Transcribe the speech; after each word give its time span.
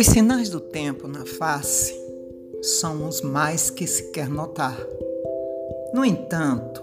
Os 0.00 0.06
sinais 0.06 0.48
do 0.48 0.60
tempo 0.60 1.06
na 1.06 1.26
face 1.26 1.94
são 2.62 3.06
os 3.06 3.20
mais 3.20 3.68
que 3.68 3.86
se 3.86 4.10
quer 4.12 4.30
notar. 4.30 4.78
No 5.92 6.04
entanto, 6.04 6.82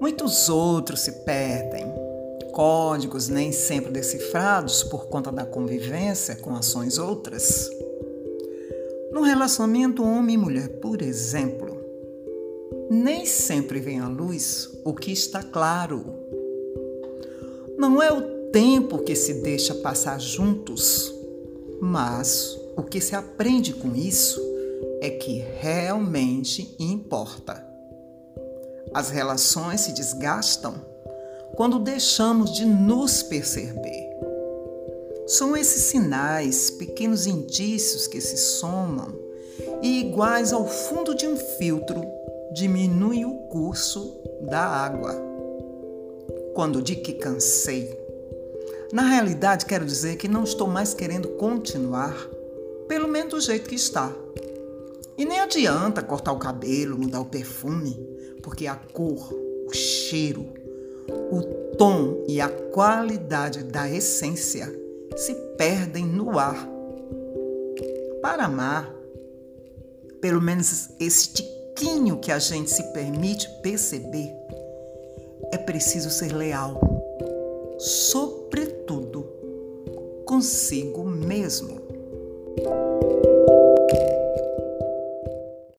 muitos 0.00 0.48
outros 0.48 1.00
se 1.00 1.12
perdem. 1.24 1.86
Códigos 2.52 3.28
nem 3.28 3.52
sempre 3.52 3.92
decifrados 3.92 4.82
por 4.82 5.06
conta 5.06 5.30
da 5.30 5.46
convivência 5.46 6.34
com 6.34 6.56
ações 6.56 6.98
outras. 6.98 7.70
No 9.12 9.22
relacionamento 9.22 10.02
homem 10.02 10.34
e 10.34 10.38
mulher, 10.38 10.68
por 10.80 11.02
exemplo, 11.02 11.76
nem 12.90 13.24
sempre 13.24 13.78
vem 13.78 14.00
à 14.00 14.08
luz 14.08 14.68
o 14.84 14.94
que 14.94 15.12
está 15.12 15.42
claro. 15.42 16.04
Não 17.78 18.02
é 18.02 18.12
o 18.12 18.50
tempo 18.50 18.98
que 18.98 19.14
se 19.14 19.34
deixa 19.42 19.74
passar 19.74 20.20
juntos 20.20 21.16
mas 21.80 22.58
o 22.76 22.82
que 22.82 23.00
se 23.00 23.14
aprende 23.14 23.72
com 23.72 23.94
isso 23.94 24.40
é 25.00 25.10
que 25.10 25.44
realmente 25.58 26.74
importa. 26.78 27.64
As 28.94 29.10
relações 29.10 29.82
se 29.82 29.92
desgastam 29.92 30.74
quando 31.54 31.78
deixamos 31.78 32.52
de 32.52 32.64
nos 32.64 33.22
perceber. 33.22 34.06
São 35.26 35.56
esses 35.56 35.82
sinais, 35.84 36.70
pequenos 36.70 37.26
indícios 37.26 38.06
que 38.06 38.20
se 38.20 38.36
somam 38.36 39.12
e, 39.82 40.00
iguais 40.00 40.52
ao 40.52 40.66
fundo 40.66 41.14
de 41.14 41.26
um 41.26 41.36
filtro, 41.36 42.00
diminuem 42.52 43.24
o 43.24 43.34
curso 43.48 44.18
da 44.42 44.60
água. 44.60 45.35
Quando 46.56 46.80
digo 46.80 47.02
que 47.02 47.12
cansei, 47.12 47.94
na 48.90 49.02
realidade, 49.02 49.66
quero 49.66 49.84
dizer 49.84 50.16
que 50.16 50.26
não 50.26 50.42
estou 50.42 50.66
mais 50.66 50.94
querendo 50.94 51.28
continuar, 51.36 52.16
pelo 52.88 53.06
menos 53.06 53.34
do 53.34 53.40
jeito 53.42 53.68
que 53.68 53.74
está. 53.74 54.10
E 55.18 55.26
nem 55.26 55.38
adianta 55.38 56.02
cortar 56.02 56.32
o 56.32 56.38
cabelo, 56.38 56.96
mudar 56.96 57.20
o 57.20 57.26
perfume, 57.26 57.94
porque 58.42 58.66
a 58.66 58.74
cor, 58.74 59.34
o 59.68 59.72
cheiro, 59.74 60.46
o 61.30 61.42
tom 61.76 62.24
e 62.26 62.40
a 62.40 62.48
qualidade 62.48 63.62
da 63.62 63.90
essência 63.90 64.66
se 65.14 65.34
perdem 65.58 66.06
no 66.06 66.38
ar. 66.38 66.66
Para 68.22 68.46
amar, 68.46 68.90
pelo 70.22 70.40
menos 70.40 70.88
esse 70.98 71.34
tiquinho 71.34 72.16
que 72.18 72.32
a 72.32 72.38
gente 72.38 72.70
se 72.70 72.82
permite 72.94 73.46
perceber, 73.60 74.32
preciso 75.66 76.08
ser 76.08 76.32
leal, 76.32 76.80
sobretudo 77.78 79.26
consigo 80.24 81.04
mesmo. 81.04 81.80